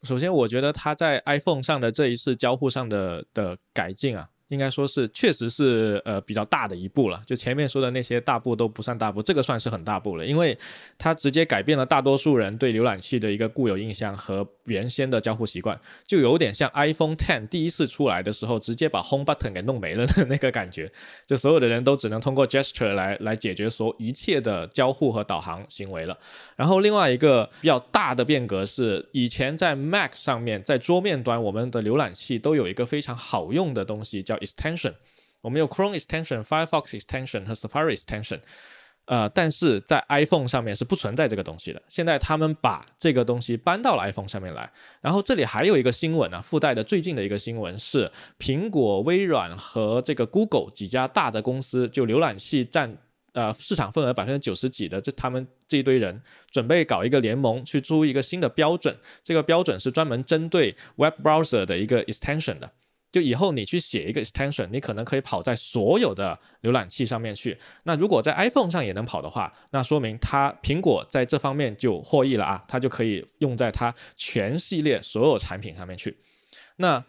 [0.02, 4.30] 首先我觉得它在 iPhone 上的这一次交互上的的改进啊。
[4.52, 7.22] 应该说是，确实是呃比较大的一步了。
[7.24, 10.56] 就前面说的那些大步都不算大步，这个算是很大步了，因为
[10.98, 20.92] 它直接改变了大多数人对浏览器的一个固有印象和原先的交互习惯，就有点像 iPhone Ten 第一次出来的时候，直接把 Home Button 给弄没了的 那个感觉。
[21.26, 26.18] 就所有的人都只能通过 Gesture 来来解决所一切的交互和导航行为了。
[26.56, 34.38] 然后另外一个比较大的变革是，以前在 Mac 上面，在桌面端，我们的浏览器都有一个非常好用的东西叫。
[34.44, 34.94] extension，
[35.40, 38.40] 我们有 Chrome extension、Firefox extension 和 Safari extension，
[39.06, 41.82] 呃，但是在 iPhone 上面是不存在这个东西的。
[41.88, 44.70] 现在他们把这个东西搬到了 iPhone 上面来。
[45.00, 52.96] 然后这里还有一个新闻啊，附带的最近的一个新闻是，苹果、微软和这个 Google 几家大的公司，就浏览器占
[53.32, 62.70] 呃市场份额百分之九十几的这他们这一堆人准备搞一个联盟去出一个新的标准，这个标准是专门针对 web browser 的一个 extension 的。
[63.12, 67.56] 就以后你去写一个 extension，你可能可以跑在所有的浏览器上面去。
[67.82, 76.16] 那如果在 iPhone 上也能跑的话，那说明它苹果在这方面就获益了啊，它就可以用在它全系列所有产品上面去。
[76.76, 77.04] 那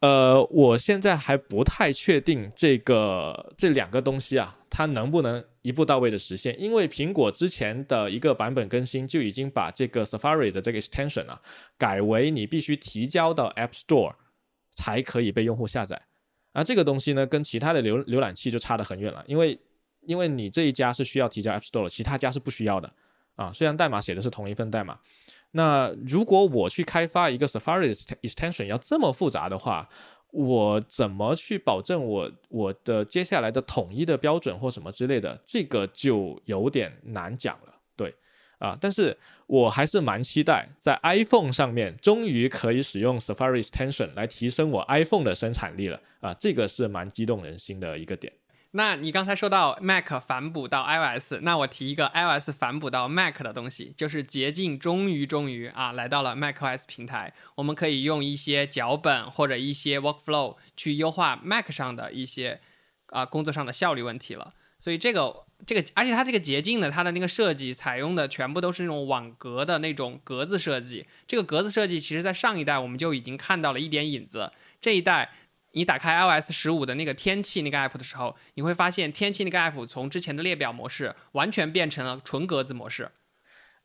[0.00, 6.54] 呃，我现在还不太确定这个这两个东西啊，它能不能一步到位的实现？
[6.56, 11.42] 因为苹果之前的一个版本更新就已经把这个 Safari 的这个 extension 啊，
[11.76, 14.14] 改为你必须提交到 App Store。
[14.78, 16.00] 才可以被用户下载，
[16.52, 19.58] 而这个东西呢，跟其他的浏浏览器就差得很远了，因为
[20.06, 22.90] 因为你这一家是需要提交 App Store 的，其他家是不需要的
[23.34, 23.52] 啊。
[23.52, 25.00] 虽然代码写的是同一份代码，
[25.50, 29.88] 那如果我去开发一个 Safari extension 要这么复杂的话，
[30.30, 37.67] 我怎么去保证我我的接下来的统一的标准或什么之类的，这个就有点难讲了。
[38.58, 39.16] 啊，但是
[39.46, 48.32] 我还是蛮期待在 iPhone 上面终于可以使用 Safari Extension 来提升我 iPhone 的生产力了啊，这个是蛮激动人心的一个点。
[48.72, 62.60] 那你刚才说到 Mac 反哺到 iOS，那我提一个 iOS 反哺到 Mac 的东西，就是捷径终于终于啊来到了 macOS 平台，我们可以用一些脚本或者一些 workflow 去优化 Mac 上的一些
[63.06, 65.44] 啊工作上的效率问题了，所以这个。
[65.66, 71.04] 这个，而且它这个捷径呢，它的那个设计采用的全部都是那种网格的那种格子设计。
[71.26, 74.52] 这个格子设计，其实在上一代我们就已经看到了一点影子。
[74.80, 75.32] 这一代，
[75.72, 83.10] 你打开 iOS 十五的那个天气那个 app 的时候，你会发现天气那个 app 从之前的列表模式完全变成了纯格子模式。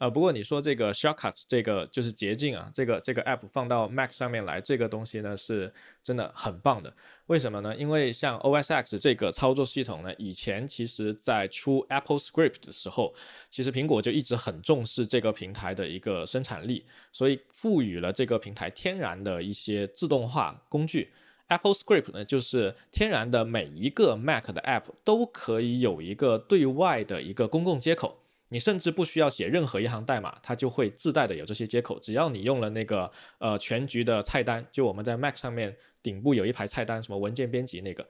[0.03, 6.93] 呃，不过你说这个 shortcuts 这个就是捷径啊，这个这个 app 放到 Mac 上面来，这个东西呢是真的很棒的。
[7.27, 7.73] 为什么呢？
[7.73, 13.15] 因为像 OS X 这个操作系统呢，以前其实在出 Apple Script 的时候，
[13.49, 21.13] 其实苹果就一直很重视这个平台的一个生产力，所以赋予了这个平台天然的一些自动化工具。
[21.47, 28.19] Apple Script 呢，就是天然的每一个 Mac 的 app 都可以有一个对外的一个公共接口。
[28.53, 31.99] 你甚至不需要写任何一行代码，它就会自带的有这些接口。
[31.99, 38.07] 只要你用了那个呃全局的菜单，就我们在 Mac 上面顶部有一排菜单，什么文件编辑那个，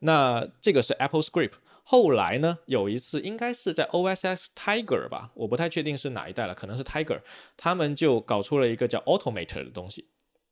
[0.00, 1.52] 那这个是 Apple Script。
[1.84, 7.20] 后来呢，有一次应该是在 OSS Tiger 吧，我不太确定是哪一代了，可能是 Tiger，
[7.56, 10.08] 他们就搞出了一个叫 Automator 的东西，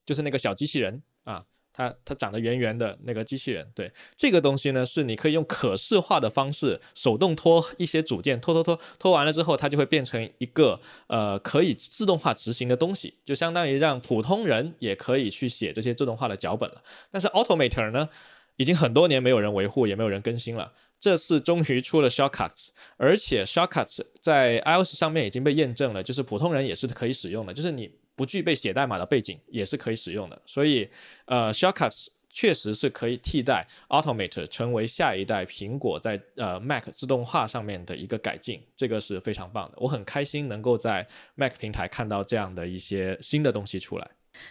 [0.07, 1.45] 就是那个小机器人啊。
[1.73, 16.83] 它它长得圆圆的那个机器人，对这个东西呢，是你可以用可视化的方式手动拖一些组件，拖拖拖拖完了之后，它就会变成一个呃可以自动化执行的东西，就相当于让普通人也可以去写这些自动化的脚本了。
[17.11, 18.09] 但是 Automator 呢，
[18.57, 20.73] 已经很多年没有人维护，也没有人更新了。
[21.01, 27.91] 这次终于出了 Shortcuts，而且 Shortcuts 在 iOS 上面已经被验证了，就是普通人也是可以使用的，就是你。
[28.15, 30.89] 不具备写代码的背景也是可以使用的，所以
[31.25, 39.79] 呃，Shortcuts 确实是可以替代 Automate 成为下一代苹果在呃 Mac 自动化上面的一个改进，这个是非常棒的。
[39.79, 44.11] 我很开心能够在 Mac 平台看到这样的一些新的东西出来。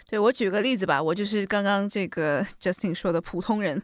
[0.10, 3.82] 对我举个例子吧，我就是刚刚这个 Justin 说的普通人，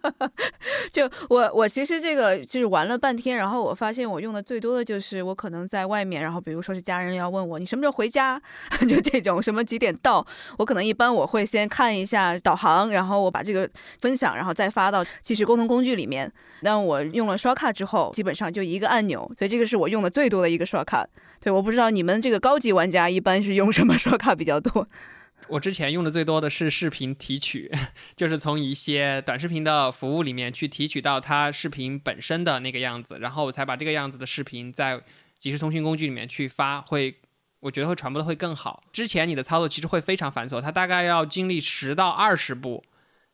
[0.92, 8.40] 就我我其实这个就是玩了半天，然后我发现我用的最多的就是我可能在外面，然后比如说是家人要问我你什么时候回家，
[8.88, 10.26] 就这种什么几点到，
[10.58, 13.68] 我可能一般我会先看一下导航，然后我把这个
[14.00, 16.30] 分享，然后再发到即时沟通工具里面。
[16.62, 21.06] 那我用了刷卡之后，基本上就一个按钮，所以这个是我用的最多的一个刷卡。
[21.40, 24.86] 对，我不知道你们这个高级玩家一般是用什么刷卡比较多。
[25.48, 27.70] 我之前用的最多的是视频提取，
[28.14, 35.02] 就是从一些短视频的服务里面去提取到它视频本身的那个样子，然后我才把这个样子的视频在
[35.38, 37.16] 即时通讯工具里面去发，会
[37.58, 38.84] 我觉得会传播的会更好。
[38.92, 42.84] 之前你的操作其实会非常繁琐，它大概要经历十到二十步，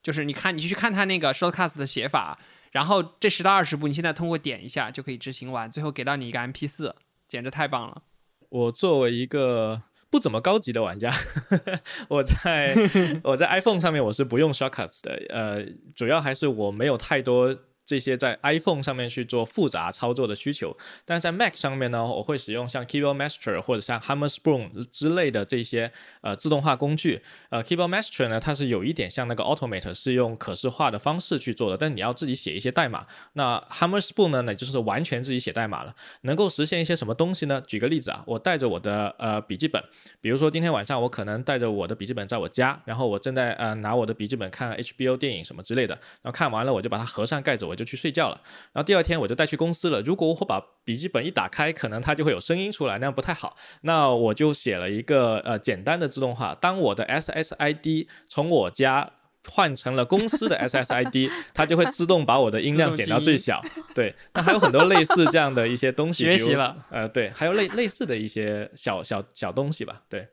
[0.03, 2.39] 就是你看你去看它那个 shortcast 的写法，
[2.73, 6.97] 然后这十到二十步你现在通过点一下就可以执行完，最后给到你一个 MP 四，
[7.29, 8.03] 简直太棒了。
[8.49, 9.83] 我作为一个。
[10.11, 11.13] 不怎么高级的玩家，
[12.09, 12.75] 我在
[13.25, 15.65] 我在 iPhone 上面我是不用 Shortcuts 的，呃，
[15.95, 17.57] 主要还是我没有太多。
[17.87, 27.23] 这些在 iPhone 上面去做复杂操作的需求，但在 Mac 上面呢，我会使用像 Keyboard Master 或者像 Hammer Spoon 之类的这些呃自动化工具。
[27.49, 33.07] 呃，Keyboard Master 呢，它是有一点像那个 Automator，是用可视化的方式去做的，但你要自己写一些代码。
[33.35, 37.63] 那 Hammer Spoon 呢，那就是完全自己写代码了，能够实现一些什么东西呢？
[37.69, 39.81] 举个例子啊，我带着我的呃笔记本，
[40.21, 47.76] 比如说今天晚上我可能带着我的笔记本在我家，然后我正在呃拿我的笔记本看 HBO 电影什么之类的，然后看完了我就把它合上盖子，我。
[47.77, 48.41] 我就去睡觉了，
[48.73, 50.01] 然后第二天我就带去公司了。
[50.01, 53.55] 如果我把笔记本一打开，可能它就会有声音出来，那样不太好。
[53.83, 59.13] 那我就写了一个呃简单的自动化，当我的 SSID 从我家
[59.47, 63.61] 换成了公司的 SSID，它就会自动把我的音量减到最小。
[63.95, 66.75] 对，那还有很多类似这样的一些东西，学习了。
[66.91, 70.03] 呃，对，还有类类似的一些小小小东西吧。
[70.09, 70.27] 对，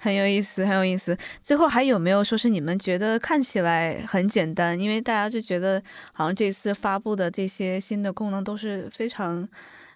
[0.00, 1.16] 很有意思，很有意思。
[1.42, 5.82] 最后还有没有说是你们觉得看起来很简单，因为大家就觉得
[6.12, 9.48] 好像这次发布的这些新的功能都是非常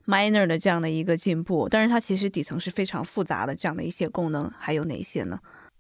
[0.07, 5.39] minor 的这样的一个进步，但是它其实底层是非常复杂的这样的一些功能，还有哪些呢？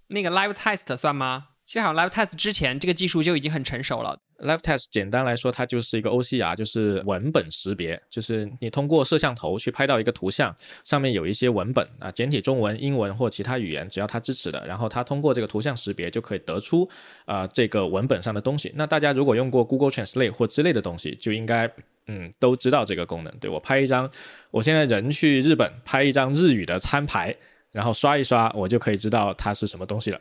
[0.09, 1.49] 那个 Live Test 算吗？
[1.65, 4.19] 其实好像 Live Test 之前这个技术就已经很成熟了。
[4.43, 16.89] Live Test 简单来说，它就是一个 OCR，就是文本识别，就是你通过摄像头去拍到一个图像，上面有一些文本啊，简体中文、英文或其他语言，只要它支持的，然后它通过这个图像识别就可以得出
[17.25, 18.73] 啊这个文本上的东西。
[18.75, 21.71] 那大家如果用过 Google Translate 或之类的东西，就应该
[22.09, 23.33] 嗯都知道这个功能。
[23.39, 24.11] 对我拍一张，
[24.51, 27.35] 我现在人去日本拍一张日语的餐牌，
[27.71, 30.21] 然后刷一刷，我就可以知道它是什么东西了。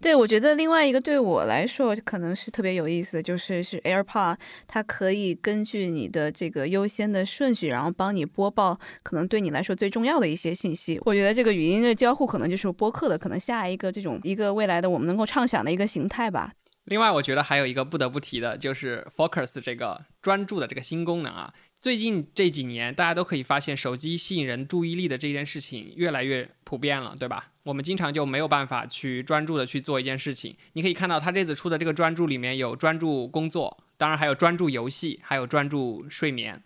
[0.00, 4.36] 对，我觉得另外一个对我来说可能是特别有意思的，就是是 AirPod，
[4.66, 11.00] 它可以根据你的这个优先的顺序，然后帮你播报可能对你来说最重要的一些信息。
[11.04, 16.52] 我觉得这个语音的交互可能就是播客的可能下一个这种一个未来的我们能够畅想的一个形态吧。
[16.84, 21.52] 另外，我觉得还有一个不得不提的就是 Focus 这个专注的这个新功能啊。
[21.80, 27.52] 最近这几年，大家都可以发现，手机吸引人注意力的这件事情越来越普遍了，对吧？
[27.62, 30.56] 我们经常就没有办法去专注的去做一件事情。
[30.72, 36.60] 你可以看到，它这次出的这个专注里面有专注工作，当然还有专注游戏，还有专注睡眠。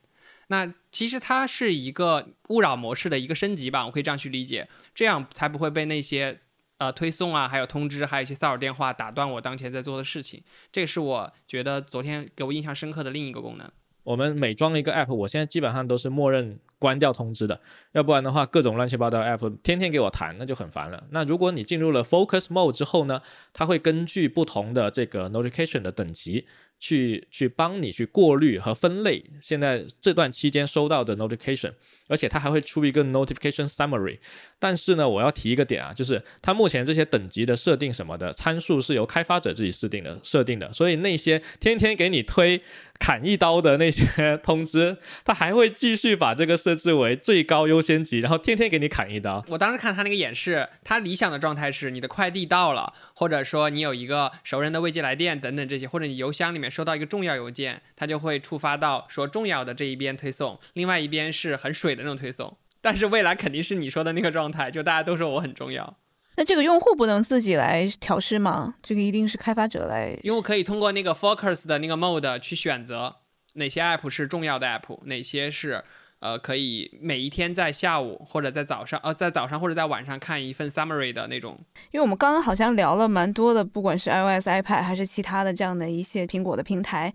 [0.47, 6.41] 那其实它是一个勿扰模式的一个升级吧，我可以这样去理解，这样才不会被那些
[6.79, 10.43] 呃推送啊，还有通知，还有一些骚扰电话打断我当前在做的事情。
[10.73, 13.71] 这是我觉得昨天给我印象深刻的另一个功能。
[14.03, 17.61] 我们每装一个 app，我现在基本上都是默认关掉通知的，
[17.93, 21.05] 要不然的话，各种乱七八糟 app 天天给我弹，那就很烦了。
[21.11, 23.21] 那如果你进入了 focus mode 之后呢，
[23.53, 26.47] 它会根据不同的这个 notification 的等级。
[26.83, 31.71] 去去帮你去过滤和分类现在这段期间收到的 notification，
[32.09, 34.19] 而且它还会出一个 notification summary。
[34.59, 42.63] 但是呢，我要提一个点啊，就是它目前这些等级的设定什么的参数是由开发者自己设定的设定的，所以那些天天给你推
[43.01, 49.45] 砍一刀的那些 通知，它还会继续把这个设置为最高优先级，然后天天给你砍一刀。
[49.49, 56.71] 我当时看他那个演示，他理想的状态是你的快递到了，或者说你有一个熟人的未接来电等等这些，或者你邮箱里面。
[56.71, 62.57] 收到一个重要邮件，它就会触发到说重要的这一边推送，另外一边是很水的那种推送。
[62.81, 65.97] 但是未来肯定是你说的那个状态，就大家都说我很重要。
[66.41, 68.75] 那这个用户不能自己来调试吗？
[68.83, 70.19] 这个一定是开发者来。
[70.23, 73.17] 用户可以通过那个 Focus 的那个 Mode 去选择
[73.57, 75.85] 哪些 App 是重要的 App，哪些是。
[76.21, 81.59] 呃，可以每一天在下午或者在早上，呃，在早上或者在晚上看一份 summary 的那种。
[81.93, 87.13] 因为我们刚刚好像聊了蛮多的，不管是 iOS、iPad 还是其他的这样的一些苹果的平台，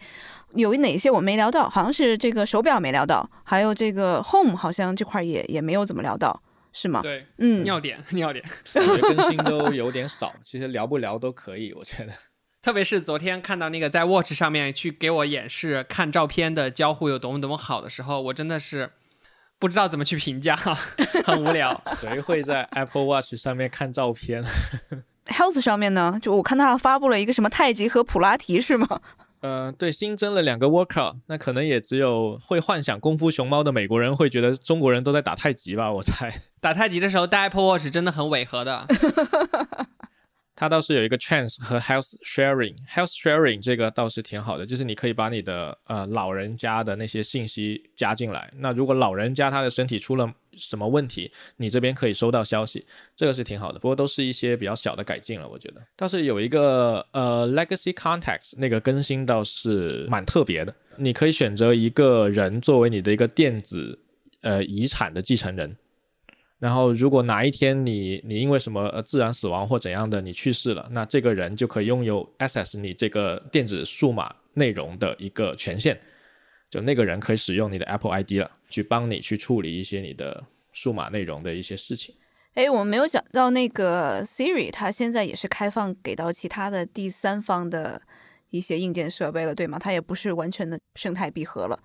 [0.53, 1.67] 有哪些我没聊到？
[1.69, 6.41] 好像是这个手表没聊到，还有这个 Home 好像这块也也没有怎么聊到，
[6.75, 7.01] 是吗？
[7.01, 10.35] 对，嗯，尿点， 尿点，感觉更新都有点少。
[10.43, 12.11] 其实聊不聊都可以，我觉得。
[12.61, 18.89] 特别是昨天看到那个在 Watch 上面去给我演示看照片的交互有多么多么好的时候，我真的是
[19.57, 20.55] 不知道怎么去评价，
[21.23, 21.79] 很无聊。
[22.01, 24.43] 谁会在 Apple Watch 上面看照片
[25.27, 26.19] ？Health 上面呢？
[26.21, 28.99] 就我看他发布了一个什么太极和普拉提是吗？
[29.47, 35.91] 嗯，对，新增了两个 workout，那可能也只有会幻想功夫熊猫的美国人会觉得中国人都在打太极吧？
[35.91, 36.33] 我猜。
[36.59, 38.87] 打太极的时候戴 Apple Watch 真的很违和的。
[40.57, 48.49] 它倒是有一个 chance 和 health sharing，health sharing 这个倒是挺好的，就是你可以把你的呃老人家的那些信息加进来。
[48.57, 52.85] 那如果老人家他的身体出了什么问题，你这边可以收到消息，
[53.15, 53.79] 这个是挺好的。
[53.79, 55.81] 不过都是一些比较小的改进了，我觉得。
[55.95, 63.99] 倒是有一个呃 legacy contacts 那个更新倒是蛮特别的，你可以选择一个人作为你的一个电子
[64.41, 65.75] 呃遗产的继承人。
[66.57, 75.99] 然后，如果哪一天你你因为什么呃自然死亡或怎样的你去世了，那这个人就可以拥有 access 你这个电子数码内容的一个权限，
[76.69, 82.13] 就那个人可以使用你的 Apple ID 了，去帮你去处理一些你的数码内容的一些事情。
[82.55, 88.01] 哎，我们没有讲到那个 Siri，它现在也是开放给到其他的第三方的
[88.49, 89.79] 一些硬件设备了，对吗？
[89.79, 91.79] 它也不是完全的生态闭合了。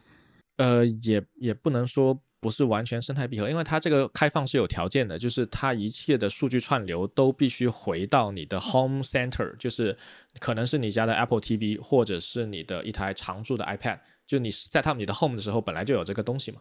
[0.57, 2.21] 呃，也也不能说。
[2.43, 9.95] 不是完全生态闭合，因为它这个开放是有条件的，就是它一切的数据串流都必须回到你的 home center，就是
[10.39, 13.99] 可能是你家的 Apple TV 或者是你的一台常驻的 iPad，
[14.31, 16.61] 就你 set up 你的 home 的时候本来就有这个东西嘛。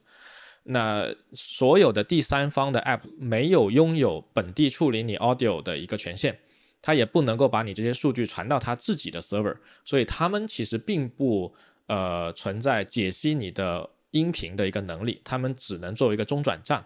[0.63, 6.35] 那所有的第三方的 app 没有拥有本地处理你 audio 的一个权限，
[6.81, 9.55] 它也不能够把你这些数据传到它自己的 server，
[9.85, 11.53] 所以他们其实并不
[11.85, 16.83] 呃存在解析你的音频的一个能力，他们只能作为一个中转站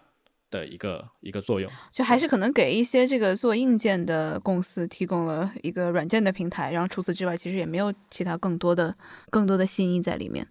[0.50, 1.70] 的一个一个作用。
[1.92, 8.94] 就还是可能给一些这个做硬件的公司提供了一个软件的平台，然后除此之外，其实也没有其他更多的
[9.30, 10.46] 更多的新意在里面。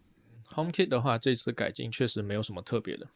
[0.53, 3.07] HomeKit 的话，这次改进确实没有什么特别的。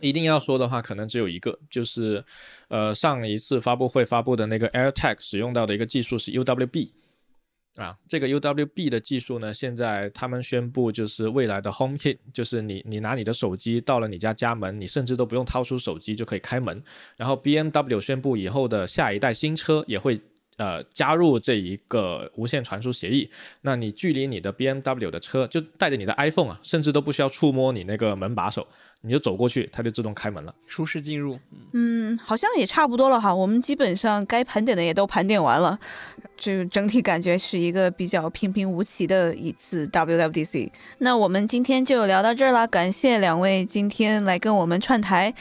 [0.00, 2.24] 一定要说的话，可能只有一个，就是
[2.68, 6.90] 呃上一次发布会发布的那个 AirTag 使用到的一个技术是 UWB
[7.76, 16.82] 啊，这个 UWB 的技术呢，现在他们宣布就是未来的 HomeKit，就是你你拿你的手机到了你家家门，你甚至都不用掏出手机就可以开门。
[17.16, 20.20] 然后 BMW 宣布以后的下一代新车也会
[20.56, 23.28] 呃加入这一个无线传输协议，
[23.62, 28.66] 那你距离你的 BMW 的车就带着你的 iPhone 啊，甚至都不需要触摸你那个门把手，
[29.02, 30.54] 你就走过去，它就自动开门了。
[30.66, 31.38] 舒适进入。
[31.72, 33.34] 嗯，好像也差不多了哈。
[33.34, 35.78] 我们基本上该盘点的也都盘点完了，
[36.36, 40.70] 就整体感觉是一个比较平平无奇的一次 WWDC。
[40.98, 45.34] 那我们今天就聊到这儿啦，感谢两位今天来跟我们串台，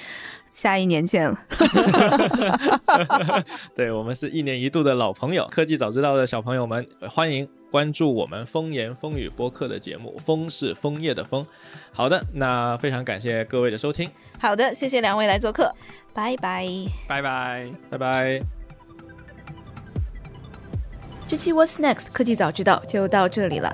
[0.54, 1.38] 下一年见了。
[3.76, 11.46] 对我们是一年一度的老朋友，科技早知道的小朋友们，呃欢迎关注我们风言风语播客的节目，风是枫叶的风。
[11.92, 15.74] 好的，那非常感谢各位的收听，好的，谢谢两位来做客，
[16.14, 16.68] 拜拜。
[17.08, 17.72] 拜拜。
[17.90, 18.42] 拜拜。
[21.26, 23.74] 这期 What's Next 科技早知道就到这里了。